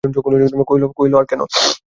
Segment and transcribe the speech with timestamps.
[0.91, 1.41] কহিল, আর কেন।